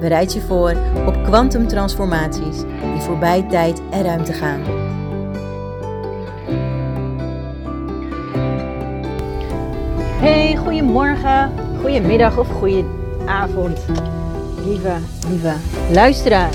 [0.00, 0.76] Bereid je voor
[1.06, 2.56] op kwantumtransformaties
[2.92, 4.60] die voorbij tijd en ruimte gaan.
[10.20, 13.78] Hey, goedemorgen, goedemiddag of goedenavond,
[14.64, 14.92] lieve,
[15.28, 15.52] lieve
[15.92, 16.50] luisteraar.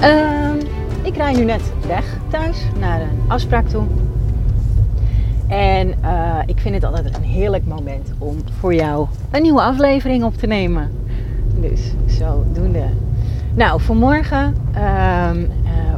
[0.00, 0.56] Ehm,
[1.02, 3.84] ik rij nu net weg thuis naar een afspraak toe.
[5.48, 10.24] En uh, ik vind het altijd een heerlijk moment om voor jou een nieuwe aflevering
[10.24, 11.05] op te nemen.
[11.60, 12.84] Dus zodoende.
[13.54, 14.54] Nou, vanmorgen
[15.30, 15.48] um,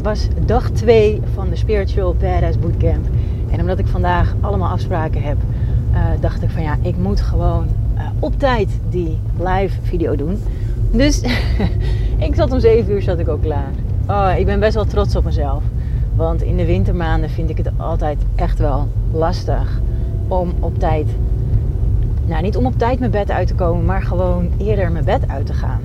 [0.02, 3.06] was dag 2 van de Spiritual Badass Bootcamp.
[3.50, 5.36] En omdat ik vandaag allemaal afspraken heb,
[5.92, 10.42] uh, dacht ik van ja, ik moet gewoon uh, op tijd die live video doen.
[10.90, 11.22] Dus
[12.26, 13.70] ik zat om 7 uur zat ik ook klaar.
[14.08, 15.62] Oh, ik ben best wel trots op mezelf.
[16.16, 19.80] Want in de wintermaanden vind ik het altijd echt wel lastig
[20.28, 21.06] om op tijd
[22.28, 25.28] nou, niet om op tijd mijn bed uit te komen, maar gewoon eerder mijn bed
[25.28, 25.80] uit te gaan.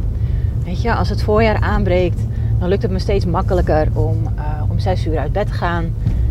[0.66, 2.22] Weet je, als het voorjaar aanbreekt,
[2.60, 5.84] dan lukt het me steeds makkelijker om, uh, om 6 uur uit bed te gaan.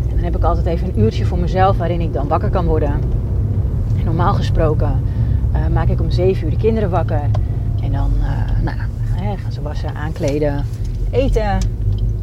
[0.09, 2.65] En dan heb ik altijd even een uurtje voor mezelf waarin ik dan wakker kan
[2.65, 2.91] worden.
[3.97, 5.03] En normaal gesproken
[5.53, 7.21] uh, maak ik om 7 uur de kinderen wakker.
[7.81, 8.77] En dan uh, nou,
[9.37, 10.65] gaan ze wassen, aankleden,
[11.11, 11.57] eten.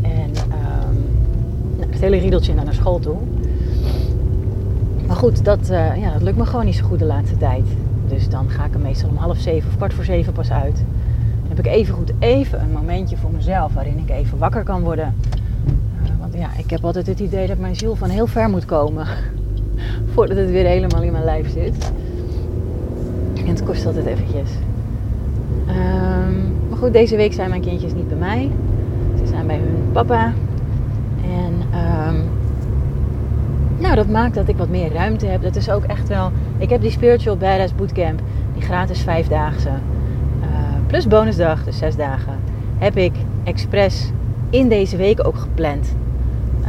[0.02, 1.04] En um,
[1.76, 3.16] nou, het hele riedeltje naar school toe.
[5.10, 7.64] Maar goed, dat, uh, ja, lukt me gewoon niet zo goed de laatste tijd.
[8.08, 10.74] Dus dan ga ik er meestal om half zeven of kwart voor zeven pas uit.
[10.74, 14.82] Dan heb ik even goed even een momentje voor mezelf waarin ik even wakker kan
[14.82, 15.14] worden.
[16.02, 18.64] Uh, want ja, ik heb altijd het idee dat mijn ziel van heel ver moet
[18.64, 19.06] komen.
[20.12, 21.92] voordat het weer helemaal in mijn lijf zit.
[23.34, 24.50] En het kost altijd eventjes.
[25.68, 28.50] Um, maar goed, deze week zijn mijn kindjes niet bij mij.
[29.18, 30.32] Ze zijn bij hun papa.
[31.22, 31.54] En
[32.08, 32.39] um,
[33.80, 35.42] nou, dat maakt dat ik wat meer ruimte heb.
[35.42, 36.30] Dat is ook echt wel.
[36.58, 38.20] Ik heb die Spiritual Badass Bootcamp,
[38.54, 40.46] die gratis vijfdaagse, uh,
[40.86, 42.38] plus bonusdag, dus zes dagen,
[42.78, 43.12] heb ik
[43.44, 44.10] expres
[44.50, 45.94] in deze week ook gepland.
[46.60, 46.68] Uh,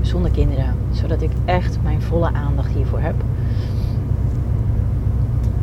[0.00, 3.14] zonder kinderen, zodat ik echt mijn volle aandacht hiervoor heb.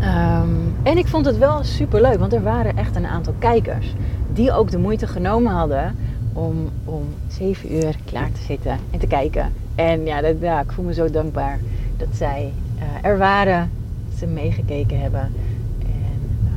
[0.01, 3.93] Um, en ik vond het wel super leuk, want er waren echt een aantal kijkers
[4.33, 5.95] die ook de moeite genomen hadden
[6.33, 9.51] om om 7 uur klaar te zitten en te kijken.
[9.79, 10.35] En ja, dat,
[10.65, 11.59] ik voel me zo dankbaar
[11.97, 13.71] dat zij uh, er waren,
[14.09, 15.31] dat ze meegekeken hebben.
[15.79, 16.49] En uh,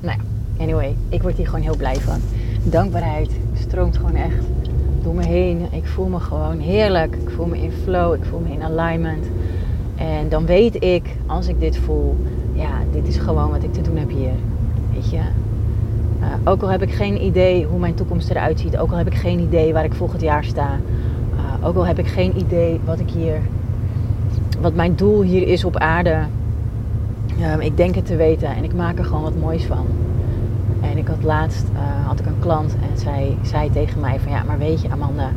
[0.00, 2.20] nou ja, anyway, ik word hier gewoon heel blij van.
[2.62, 4.44] Dankbaarheid stroomt gewoon echt
[5.02, 5.66] door me heen.
[5.70, 7.16] Ik voel me gewoon heerlijk.
[7.16, 9.26] Ik voel me in flow, ik voel me in alignment.
[9.96, 12.16] En dan weet ik, als ik dit voel,
[12.52, 14.34] ja, dit is gewoon wat ik te doen heb hier.
[14.92, 15.20] Weet je,
[16.20, 19.06] uh, ook al heb ik geen idee hoe mijn toekomst eruit ziet, ook al heb
[19.06, 20.78] ik geen idee waar ik volgend jaar sta,
[21.62, 23.40] ook al heb ik geen idee wat ik hier,
[24.60, 26.18] wat mijn doel hier is op aarde,
[27.38, 29.86] uh, ik denk het te weten en ik maak er gewoon wat moois van.
[30.80, 34.32] En ik had laatst uh, had ik een klant en zij zei tegen mij van
[34.32, 35.30] ja, maar weet je Amanda,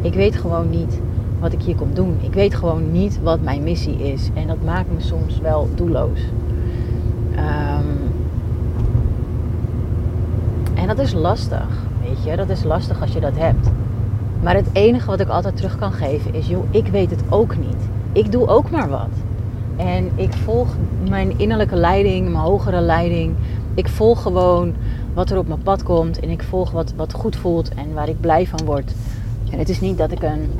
[0.00, 1.00] ik weet gewoon niet
[1.40, 2.16] wat ik hier kom doen.
[2.20, 6.20] Ik weet gewoon niet wat mijn missie is en dat maakt me soms wel doelloos.
[7.32, 8.10] Um,
[10.74, 11.66] en dat is lastig,
[12.02, 12.36] weet je.
[12.36, 13.70] Dat is lastig als je dat hebt.
[14.42, 17.56] Maar het enige wat ik altijd terug kan geven is, joh, ik weet het ook
[17.56, 17.88] niet.
[18.12, 19.08] Ik doe ook maar wat.
[19.76, 20.68] En ik volg
[21.08, 23.34] mijn innerlijke leiding, mijn hogere leiding.
[23.74, 24.74] Ik volg gewoon
[25.14, 26.20] wat er op mijn pad komt.
[26.20, 28.92] En ik volg wat, wat goed voelt en waar ik blij van word.
[29.50, 30.50] En het is niet dat ik een,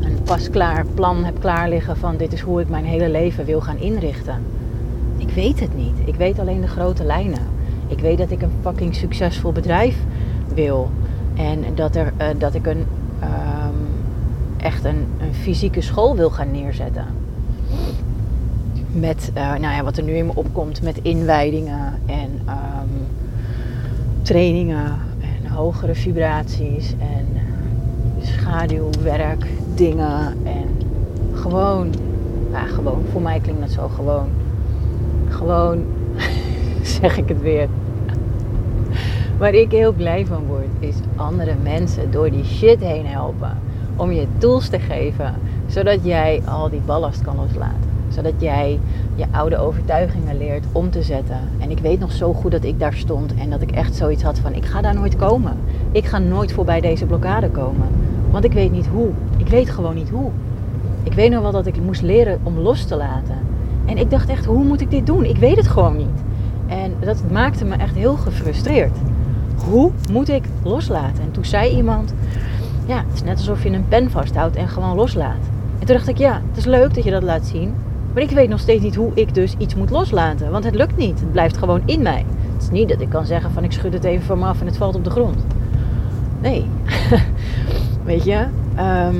[0.00, 3.60] een pasklaar plan heb klaar liggen van dit is hoe ik mijn hele leven wil
[3.60, 4.42] gaan inrichten.
[5.16, 5.96] Ik weet het niet.
[6.04, 7.46] Ik weet alleen de grote lijnen.
[7.86, 9.96] Ik weet dat ik een fucking succesvol bedrijf
[10.54, 10.90] wil.
[11.36, 12.86] En dat, er, uh, dat ik een,
[13.22, 13.86] um,
[14.56, 17.04] echt een, een, fysieke school wil gaan neerzetten.
[18.92, 23.06] Met uh, nou ja, wat er nu in me opkomt met inwijdingen en um,
[24.22, 27.26] trainingen en hogere vibraties en
[28.20, 30.68] schaduwwerk, dingen en
[31.34, 31.94] gewoon,
[32.52, 34.28] ja, gewoon, voor mij klinkt dat zo gewoon.
[35.28, 35.84] Gewoon
[37.00, 37.68] zeg ik het weer.
[39.38, 43.58] Waar ik heel blij van word, is andere mensen door die shit heen helpen.
[43.96, 45.34] Om je tools te geven,
[45.66, 47.90] zodat jij al die ballast kan loslaten.
[48.08, 48.78] Zodat jij
[49.14, 51.40] je oude overtuigingen leert om te zetten.
[51.58, 54.22] En ik weet nog zo goed dat ik daar stond en dat ik echt zoiets
[54.22, 55.56] had van: ik ga daar nooit komen.
[55.92, 57.88] Ik ga nooit voorbij deze blokkade komen.
[58.30, 59.08] Want ik weet niet hoe.
[59.36, 60.30] Ik weet gewoon niet hoe.
[61.02, 63.38] Ik weet nog wel dat ik moest leren om los te laten.
[63.84, 65.24] En ik dacht echt: hoe moet ik dit doen?
[65.24, 66.24] Ik weet het gewoon niet.
[66.66, 68.96] En dat maakte me echt heel gefrustreerd.
[69.64, 71.22] Hoe moet ik loslaten?
[71.22, 72.14] En toen zei iemand:
[72.86, 75.42] Ja, het is net alsof je een pen vasthoudt en gewoon loslaat.
[75.78, 77.74] En toen dacht ik: Ja, het is leuk dat je dat laat zien.
[78.12, 80.50] Maar ik weet nog steeds niet hoe ik dus iets moet loslaten.
[80.50, 81.20] Want het lukt niet.
[81.20, 82.24] Het blijft gewoon in mij.
[82.52, 84.60] Het is niet dat ik kan zeggen van ik schud het even van me af
[84.60, 85.44] en het valt op de grond.
[86.40, 86.66] Nee.
[88.04, 88.46] weet je.
[88.74, 89.16] Ehm,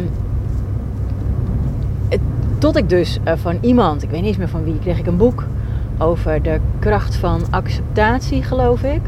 [2.58, 5.06] tot ik dus uh, van iemand, ik weet niet eens meer van wie, kreeg ik
[5.06, 5.44] een boek
[5.98, 9.00] over de kracht van acceptatie, geloof ik.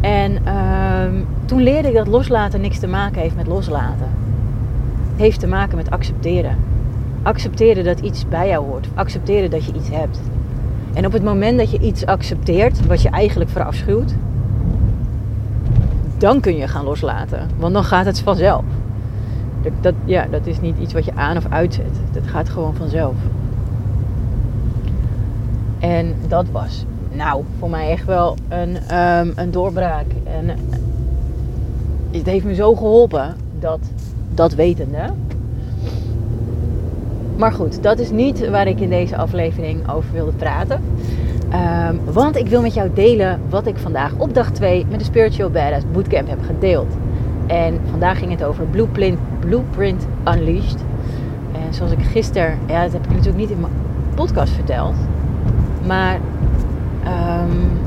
[0.00, 1.14] En ehm,
[1.44, 4.08] toen leerde ik dat loslaten niks te maken heeft met loslaten.
[5.10, 6.56] Het heeft te maken met accepteren.
[7.22, 8.88] Accepteren dat iets bij jou hoort.
[8.94, 10.20] Accepteren dat je iets hebt.
[10.92, 14.14] En op het moment dat je iets accepteert, wat je eigenlijk verafschuwt,
[16.18, 17.48] dan kun je gaan loslaten.
[17.56, 18.64] Want dan gaat het vanzelf.
[19.62, 22.00] Dat, dat, ja, dat is niet iets wat je aan of uitzet.
[22.12, 23.14] Dat gaat gewoon vanzelf.
[25.78, 26.84] En dat was,
[27.18, 30.06] nou, voor mij echt wel een, um, een doorbraak.
[30.24, 30.48] En
[32.10, 33.80] het heeft me zo geholpen, dat,
[34.34, 35.02] dat wetende.
[37.36, 40.80] Maar goed, dat is niet waar ik in deze aflevering over wilde praten.
[41.52, 45.04] Um, want ik wil met jou delen wat ik vandaag op dag 2 met de
[45.04, 46.96] Spiritual Badass Bootcamp heb gedeeld.
[47.46, 50.80] En vandaag ging het over Blueprint, Blueprint Unleashed.
[51.52, 53.72] En zoals ik gisteren, ja, dat heb ik natuurlijk niet in mijn
[54.14, 54.94] podcast verteld.
[55.86, 56.20] Maar
[57.08, 57.78] um,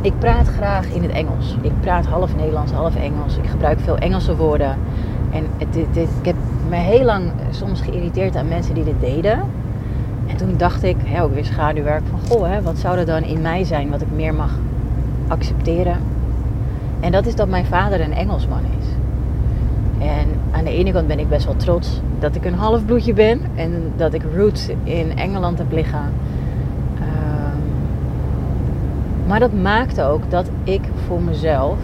[0.00, 1.56] ik praat graag in het Engels.
[1.60, 3.36] Ik praat half Nederlands, half Engels.
[3.36, 4.76] Ik gebruik veel Engelse woorden.
[5.30, 6.36] En ik heb
[6.68, 9.40] me heel lang soms geïrriteerd aan mensen die dit deden.
[10.26, 13.22] En toen dacht ik, hè, ook weer schaduwwerk, van goh, hè, wat zou er dan
[13.22, 14.58] in mij zijn wat ik meer mag
[15.28, 15.96] accepteren?
[17.00, 18.86] En dat is dat mijn vader een Engelsman is.
[20.06, 23.40] En aan de ene kant ben ik best wel trots dat ik een halfbloedje ben
[23.54, 26.12] en dat ik roots in Engeland heb liggen.
[29.30, 31.78] Ehm, maar dat maakt ook dat ik voor mezelf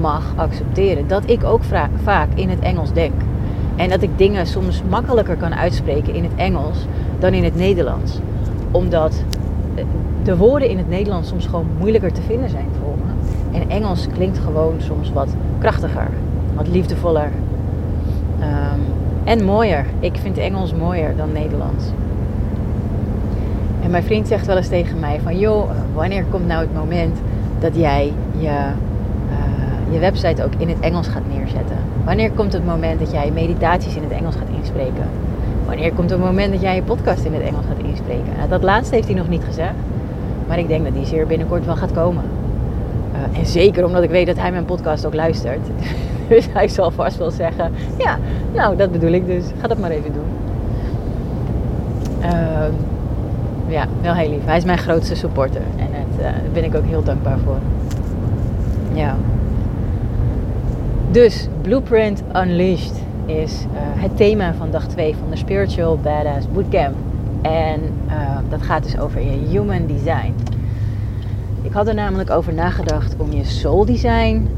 [0.00, 1.08] mag accepteren.
[1.08, 1.62] Dat ik ook
[2.02, 3.12] vaak in het Engels denk.
[3.76, 6.86] En dat ik dingen soms makkelijker kan uitspreken in het Engels
[7.18, 8.18] dan in het Nederlands.
[8.70, 9.24] Omdat
[10.22, 13.58] de woorden in het Nederlands soms gewoon moeilijker te vinden zijn voor me.
[13.58, 16.10] En Engels klinkt gewoon soms wat krachtiger,
[16.54, 17.30] wat liefdevoller.
[18.40, 18.80] Um,
[19.24, 19.86] en mooier.
[20.00, 21.84] Ik vind Engels mooier dan Nederlands.
[23.82, 25.38] En mijn vriend zegt wel eens tegen mij van...
[25.38, 27.18] joh, wanneer komt nou het moment
[27.58, 31.76] dat jij je, uh, je website ook in het Engels gaat neerzetten?
[32.04, 35.04] Wanneer komt het moment dat jij meditaties in het Engels gaat inspreken?
[35.66, 38.32] Wanneer komt het moment dat jij je podcast in het Engels gaat inspreken?
[38.36, 39.74] Nou, dat laatste heeft hij nog niet gezegd.
[40.48, 42.24] Maar ik denk dat die zeer binnenkort wel gaat komen.
[43.12, 45.60] Uh, en zeker omdat ik weet dat hij mijn podcast ook luistert.
[46.28, 48.18] Dus hij zal vast wel zeggen: Ja,
[48.54, 49.44] nou, dat bedoel ik dus.
[49.60, 50.24] Ga dat maar even doen.
[52.22, 52.64] Uh,
[53.72, 54.44] ja, wel heel lief.
[54.44, 55.62] Hij is mijn grootste supporter.
[55.76, 57.58] En het, uh, daar ben ik ook heel dankbaar voor.
[58.94, 59.16] Ja.
[61.10, 66.94] Dus Blueprint Unleashed is uh, het thema van dag 2 van de Spiritual Badass Bootcamp.
[67.42, 70.34] En uh, dat gaat dus over je human design.
[71.62, 74.48] Ik had er namelijk over nagedacht om je soul design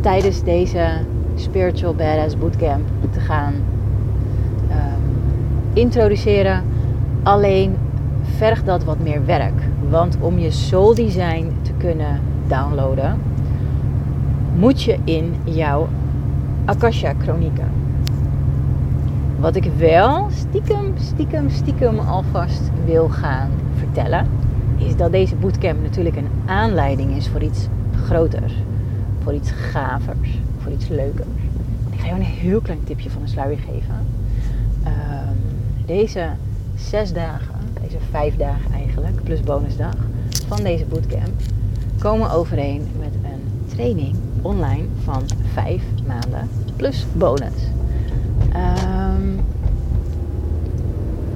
[0.00, 0.86] tijdens deze
[1.34, 3.54] Spiritual Badass Bootcamp te gaan
[4.70, 6.62] um, introduceren.
[7.22, 7.76] Alleen
[8.36, 9.62] vergt dat wat meer werk.
[9.88, 13.20] Want om je soul design te kunnen downloaden,
[14.58, 15.88] moet je in jouw
[16.64, 17.68] Akasha Chronieken.
[19.38, 24.26] Wat ik wel stiekem, stiekem, stiekem alvast wil gaan vertellen,
[24.76, 27.66] is dat deze bootcamp natuurlijk een aanleiding is voor iets
[28.04, 28.54] groters,
[29.22, 31.26] voor iets gavers, voor iets leukers.
[31.90, 34.06] Ik ga je een heel klein tipje van de sluier geven.
[34.84, 35.36] Um,
[35.86, 36.28] deze
[36.78, 39.94] zes dagen, deze vijf dagen eigenlijk, plus bonusdag
[40.48, 41.40] van deze bootcamp,
[41.98, 47.70] komen overeen met een training online van vijf maanden plus bonus.
[48.54, 49.40] Um,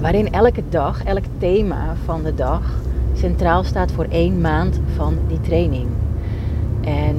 [0.00, 2.80] waarin elke dag, elk thema van de dag
[3.14, 5.86] centraal staat voor één maand van die training.
[6.80, 7.16] En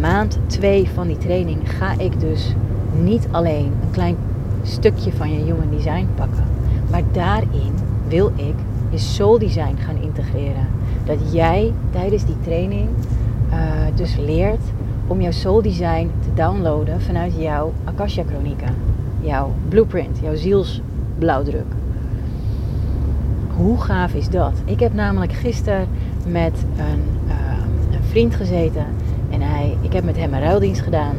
[0.00, 2.54] maand 2 van die training ga ik dus
[3.02, 4.16] niet alleen een klein
[4.62, 6.44] stukje van je human design pakken,
[6.90, 7.72] maar daarin
[8.08, 8.54] wil ik
[8.90, 10.66] je soul design gaan integreren.
[11.04, 12.88] Dat jij tijdens die training
[13.50, 13.56] uh,
[13.94, 14.60] dus leert
[15.06, 18.74] om jouw soul design te downloaden vanuit jouw Akasha Chronieken.
[19.20, 20.80] Jouw blueprint, jouw ziels
[21.18, 21.72] blauwdruk.
[23.56, 24.52] Hoe gaaf is dat?
[24.64, 25.88] Ik heb namelijk gisteren
[26.26, 27.34] met een, uh,
[27.92, 28.86] een vriend gezeten
[29.30, 31.14] en hij, ik heb met hem een ruildienst gedaan.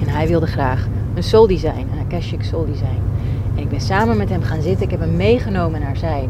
[0.00, 3.09] En hij wilde graag een soul design, een Akashic soul design.
[3.54, 4.84] En ik ben samen met hem gaan zitten.
[4.84, 6.28] Ik heb hem meegenomen naar zijn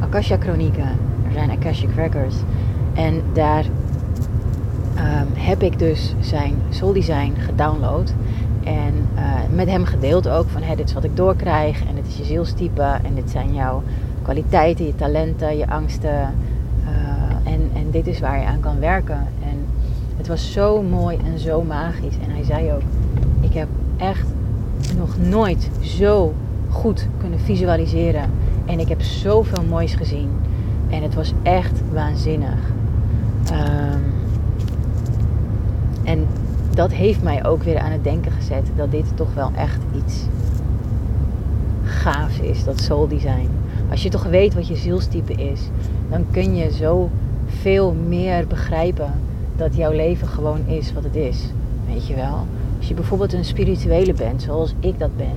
[0.00, 0.88] Akasha Chronieken,
[1.22, 2.36] naar zijn Akashic Records.
[2.94, 8.14] En daar um, heb ik dus zijn soul design gedownload.
[8.64, 9.20] En uh,
[9.54, 11.80] met hem gedeeld ook van hey, dit is wat ik doorkrijg.
[11.80, 12.82] En dit is je zielstype.
[12.82, 13.82] En dit zijn jouw
[14.22, 16.34] kwaliteiten, je talenten, je angsten.
[16.84, 19.26] Uh, en, en dit is waar je aan kan werken.
[19.42, 19.66] En
[20.16, 22.16] het was zo mooi en zo magisch.
[22.24, 22.82] En hij zei ook,
[23.40, 24.26] ik heb echt
[24.98, 26.34] nog nooit zo
[26.72, 28.30] goed kunnen visualiseren.
[28.64, 30.30] En ik heb zoveel moois gezien.
[30.90, 32.72] En het was echt waanzinnig.
[33.52, 34.12] Um,
[36.04, 36.26] en
[36.74, 40.24] dat heeft mij ook weer aan het denken gezet dat dit toch wel echt iets
[41.84, 43.48] gaafs is, dat soul design.
[43.90, 45.60] Als je toch weet wat je zielstype is,
[46.10, 47.10] dan kun je zo
[47.46, 49.12] veel meer begrijpen
[49.56, 51.44] dat jouw leven gewoon is wat het is.
[51.86, 52.46] Weet je wel?
[52.78, 55.36] Als je bijvoorbeeld een spirituele bent, zoals ik dat ben,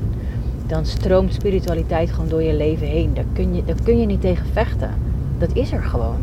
[0.67, 3.13] dan stroomt spiritualiteit gewoon door je leven heen.
[3.13, 4.89] Daar kun je, daar kun je niet tegen vechten.
[5.37, 6.17] Dat is er gewoon.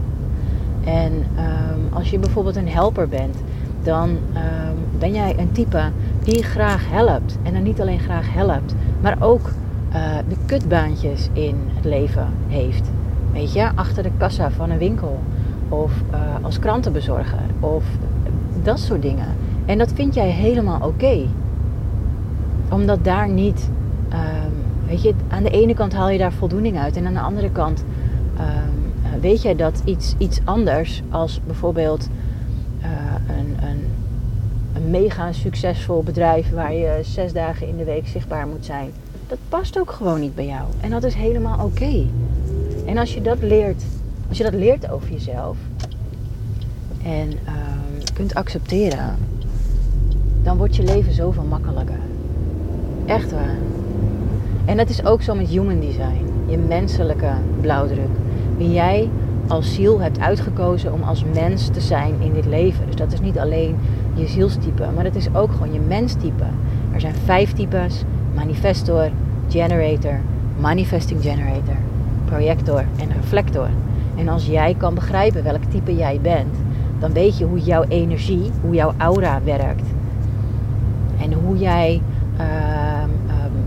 [0.84, 3.36] En um, als je bijvoorbeeld een helper bent,
[3.82, 5.82] dan um, ben jij een type
[6.22, 7.38] die graag helpt.
[7.42, 9.50] En dan niet alleen graag helpt, maar ook
[9.94, 12.90] uh, de kutbaantjes in het leven heeft.
[13.32, 15.18] Weet je, achter de kassa van een winkel.
[15.68, 17.40] Of uh, als krantenbezorger.
[17.60, 17.84] Of
[18.62, 19.26] dat soort dingen.
[19.66, 21.26] En dat vind jij helemaal oké.
[22.70, 23.70] Omdat daar niet,
[24.12, 24.52] um,
[24.86, 26.96] weet je, aan de ene kant haal je daar voldoening uit.
[26.96, 27.84] En aan de andere kant
[28.38, 32.08] um, weet jij dat iets, iets anders als bijvoorbeeld
[32.80, 32.88] uh,
[33.36, 33.84] een, een,
[34.74, 38.90] een mega succesvol bedrijf waar je zes dagen in de week zichtbaar moet zijn.
[39.26, 40.64] Dat past ook gewoon niet bij jou.
[40.80, 42.06] En dat is helemaal oké.
[42.86, 43.82] En als je dat leert,
[44.28, 45.56] als je dat leert over jezelf
[47.02, 47.52] en uh,
[48.14, 49.16] kunt accepteren,
[50.42, 51.98] dan wordt je leven zoveel makkelijker.
[53.06, 53.56] Echt waar.
[54.64, 58.10] En dat is ook zo met human design, je menselijke blauwdruk.
[58.56, 59.08] Wie jij
[59.46, 62.86] als ziel hebt uitgekozen om als mens te zijn in dit leven.
[62.86, 63.76] Dus dat is niet alleen
[64.14, 66.44] je zielstype, maar het is ook gewoon je menstype.
[66.92, 68.02] Er zijn vijf types:
[68.34, 69.10] manifestor,
[69.48, 70.20] generator,
[70.60, 71.76] manifesting generator,
[72.24, 73.68] projector en reflector.
[74.16, 76.56] En als jij kan begrijpen welk type jij bent,
[76.98, 79.86] dan weet je hoe jouw energie, hoe jouw aura werkt.
[81.20, 82.02] En hoe jij
[82.40, 82.71] uh,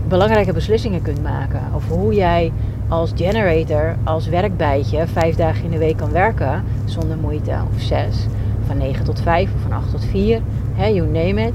[0.08, 1.60] belangrijke beslissingen kunt maken.
[1.74, 2.52] Of hoe jij
[2.88, 7.58] als generator, als werkbijtje, vijf dagen in de week kan werken zonder moeite.
[7.74, 8.26] Of zes,
[8.66, 10.40] van 9 tot 5 of van 8 tot 4,
[10.74, 11.54] hè, you name it.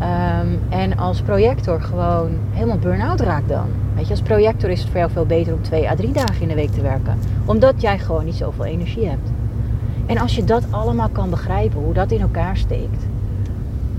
[0.00, 3.66] Um, en als projector gewoon helemaal burn-out raakt dan.
[3.94, 6.42] Weet je, als projector is het voor jou veel beter om twee à drie dagen
[6.42, 7.18] in de week te werken.
[7.44, 9.30] Omdat jij gewoon niet zoveel energie hebt.
[10.06, 13.06] En als je dat allemaal kan begrijpen, hoe dat in elkaar steekt,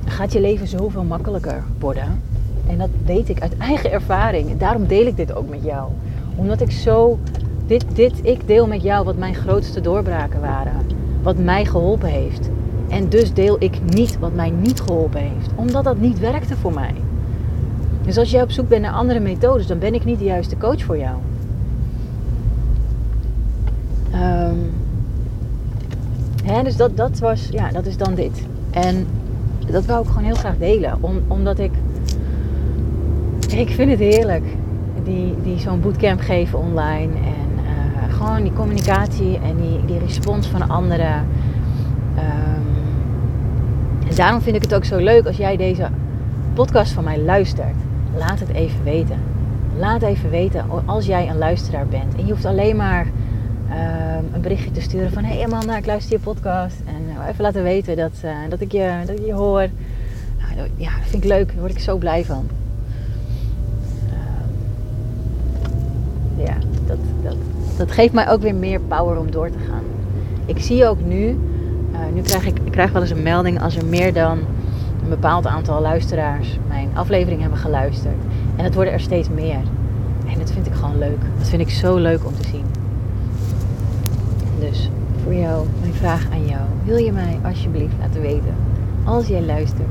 [0.06, 2.22] gaat je leven zoveel makkelijker worden.
[2.68, 4.58] En dat weet ik uit eigen ervaring.
[4.58, 5.90] Daarom deel ik dit ook met jou.
[6.36, 7.20] Omdat ik zo.
[7.68, 10.74] Dit, dit, ik deel met jou wat mijn grootste doorbraken waren.
[11.22, 12.50] Wat mij geholpen heeft.
[12.90, 15.50] En dus deel ik niet wat mij niet geholpen heeft.
[15.56, 16.94] Omdat dat niet werkte voor mij.
[18.06, 20.58] Dus als jij op zoek bent naar andere methodes, dan ben ik niet de juiste
[20.58, 21.16] coach voor jou.
[26.48, 28.42] Hè, dus dat, dat was, ja, dat is dan dit.
[28.72, 29.08] En
[29.72, 30.98] dat wou ik gewoon heel graag delen.
[31.00, 31.72] Om, omdat ik,
[33.54, 34.44] ik vind het heerlijk.
[35.04, 37.14] Die, die zo'n bootcamp geven online.
[37.14, 41.28] En uh, gewoon die communicatie en die, die respons van anderen.
[42.16, 42.66] Um,
[44.10, 45.88] en daarom vind ik het ook zo leuk als jij deze
[46.54, 47.76] podcast van mij luistert.
[48.18, 49.20] Laat het even weten.
[49.78, 52.16] Laat even weten als jij een luisteraar bent.
[52.16, 55.24] En je hoeft alleen maar um, een berichtje te sturen van...
[55.24, 56.76] Hé hey Amanda, ik luister je podcast.
[56.86, 59.68] En uh, even laten weten dat, uh, dat, ik je, dat ik je hoor.
[60.56, 61.48] Nou, ja, dat vind ik leuk.
[61.48, 62.48] Daar word ik zo blij van.
[64.10, 66.98] Um, ja, dat,
[67.78, 69.84] dat, geeft mij ook weer meer power om door te gaan.
[70.46, 71.40] Ik zie ook nu...
[71.92, 74.38] Uh, nu krijg ik, ik krijg wel eens een melding als er meer dan
[75.04, 78.16] een bepaald aantal luisteraars mijn aflevering hebben geluisterd.
[78.56, 79.60] En het worden er steeds meer.
[80.28, 81.18] En dat vind ik gewoon leuk.
[81.38, 82.66] Dat vind ik zo leuk om te zien.
[84.60, 84.90] Dus
[85.24, 86.62] voor jou, mijn vraag aan jou.
[86.86, 88.56] Wil je mij alsjeblieft laten weten,
[89.04, 89.88] als jij luistert,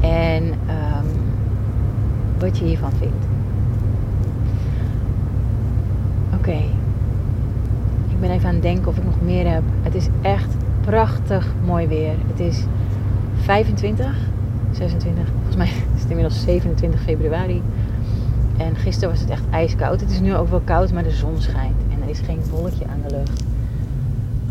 [0.00, 1.06] en um,
[2.38, 3.26] wat je hiervan vindt?
[6.34, 6.77] Oké.
[8.18, 9.62] Ik ben even aan het denken of ik nog meer heb.
[9.82, 12.14] Het is echt prachtig mooi weer.
[12.26, 12.64] Het is
[13.40, 14.16] 25,
[14.72, 17.62] 26, volgens mij is het inmiddels 27 februari.
[18.56, 20.00] En gisteren was het echt ijskoud.
[20.00, 21.76] Het is nu ook wel koud, maar de zon schijnt.
[21.92, 23.44] En er is geen wolkje aan de lucht.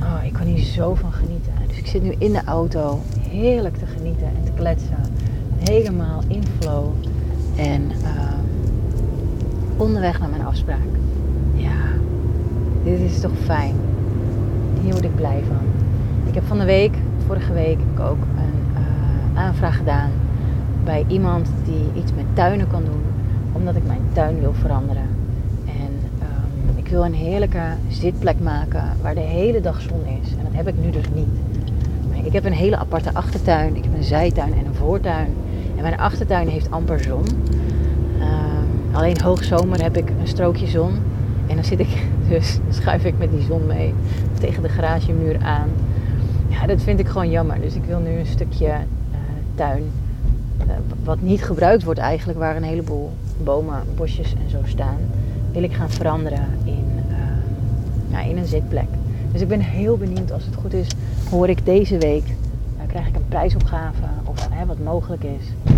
[0.02, 1.54] Oh, ik kan hier zo van genieten.
[1.68, 3.02] Dus ik zit nu in de auto.
[3.30, 4.98] Heerlijk te genieten en te kletsen.
[5.58, 6.86] Helemaal in flow.
[7.56, 8.34] En uh,
[9.78, 10.88] onderweg naar mijn afspraak.
[11.54, 11.76] Ja,
[12.88, 13.76] dit is toch fijn.
[14.82, 15.66] Hier word ik blij van.
[16.28, 20.10] Ik heb van de week, vorige week, ook een uh, aanvraag gedaan
[20.84, 23.02] bij iemand die iets met tuinen kan doen,
[23.52, 25.08] omdat ik mijn tuin wil veranderen.
[25.66, 25.92] En
[26.22, 30.30] um, ik wil een heerlijke zitplek maken waar de hele dag zon is.
[30.30, 31.28] En dat heb ik nu dus niet.
[32.26, 35.34] Ik heb een hele aparte achtertuin, ik heb een zijtuin en een voortuin.
[35.76, 37.24] En mijn achtertuin heeft amper zon.
[38.20, 38.26] Uh,
[38.92, 40.92] alleen hoogzomer heb ik een strookje zon.
[41.48, 43.94] En dan zit ik dus, schuif ik met die zon mee
[44.40, 45.70] tegen de garagemuur aan.
[46.48, 47.62] Ja, dat vind ik gewoon jammer.
[47.62, 49.18] Dus ik wil nu een stukje uh,
[49.56, 49.84] tuin
[50.58, 50.66] eh,
[51.04, 53.12] wat niet gebruikt wordt eigenlijk, waar een heleboel
[53.44, 54.98] bomen, bosjes en zo staan,
[55.52, 57.16] wil ik gaan veranderen in, uh,
[58.08, 58.88] ja, in een zitplek.
[59.32, 60.88] Dus ik ben heel benieuwd als het goed is,
[61.30, 62.24] hoor ik deze week,
[62.88, 65.74] krijg ik een prijsopgave of wat mogelijk is.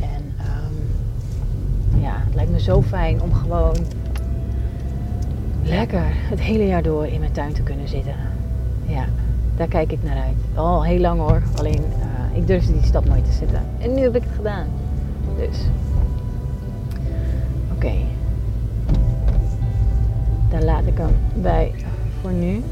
[0.00, 3.76] En um, ja, het lijkt me zo fijn om gewoon
[5.62, 8.14] lekker het hele jaar door in mijn tuin te kunnen zitten.
[8.86, 9.04] Ja,
[9.56, 10.36] daar kijk ik naar uit.
[10.54, 11.82] Al heel lang hoor, alleen
[12.32, 13.62] ik durfde die stap nooit te zetten.
[13.78, 14.66] En nu heb ik het gedaan.
[15.36, 15.58] Dus.
[17.72, 17.86] Oké.
[17.86, 18.06] Okay.
[20.50, 21.72] Daar laat ik hem bij
[22.20, 22.62] voor nu.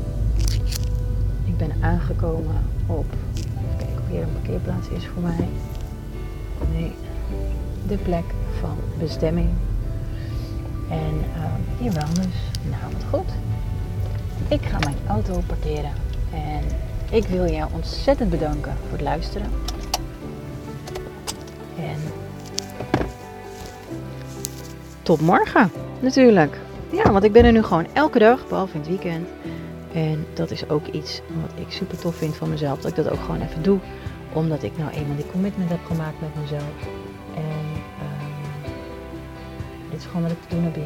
[1.44, 3.06] Ik ben aangekomen op.
[3.34, 5.48] Even kijken of hier een parkeerplaats is voor mij.
[6.72, 6.92] Nee.
[7.88, 8.24] De plek
[8.60, 9.48] van bestemming.
[10.90, 12.60] En uh, jawel dus.
[12.70, 13.32] Nou, wat goed.
[14.48, 15.92] Ik ga mijn auto parkeren.
[16.32, 16.64] En
[17.10, 19.50] ik wil jou ontzettend bedanken voor het luisteren.
[21.76, 22.00] En
[25.02, 26.58] tot morgen natuurlijk.
[26.92, 29.28] Ja, want ik ben er nu gewoon elke dag, behalve in het weekend.
[29.92, 32.80] En dat is ook iets wat ik super tof vind van mezelf.
[32.80, 33.78] Dat ik dat ook gewoon even doe.
[34.32, 36.72] Omdat ik nou eenmaal die commitment heb gemaakt met mezelf.
[40.08, 40.84] Gewoon wat ik te doen heb hier.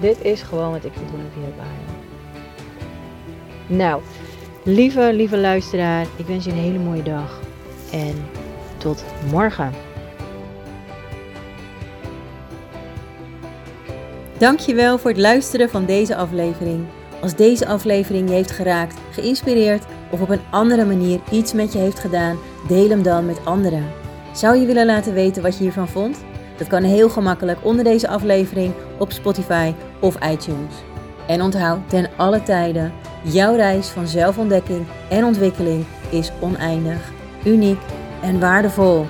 [0.00, 1.96] Dit is gewoon wat ik te doen heb hier op aarde.
[3.66, 4.02] Nou,
[4.70, 7.40] Lieve, lieve luisteraar, ik wens je een hele mooie dag
[7.92, 8.14] en
[8.76, 9.72] tot morgen.
[14.38, 16.86] Dankjewel voor het luisteren van deze aflevering.
[17.22, 21.78] Als deze aflevering je heeft geraakt, geïnspireerd of op een andere manier iets met je
[21.78, 23.84] heeft gedaan, deel hem dan met anderen.
[24.32, 26.24] Zou je willen laten weten wat je hiervan vond?
[26.58, 30.74] Dat kan heel gemakkelijk onder deze aflevering op Spotify of iTunes.
[31.26, 32.92] En onthoud ten alle tijden
[33.22, 37.12] Jouw reis van zelfontdekking en ontwikkeling is oneindig,
[37.44, 37.78] uniek
[38.22, 39.06] en waardevol.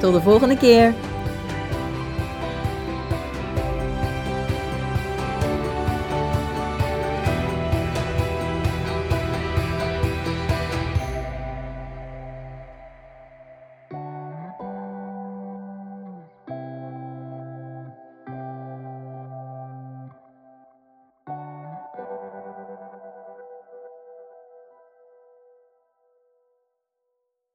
[0.00, 0.94] Tot de volgende keer.